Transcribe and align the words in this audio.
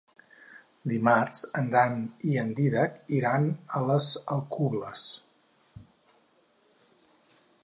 Dimarts 0.93 1.41
en 1.61 1.69
Dan 1.75 1.99
i 2.31 2.33
en 2.45 2.49
Dídac 2.61 2.97
iran 3.19 3.47
a 3.81 3.85
les 3.91 4.11
Alcubles. 4.37 5.07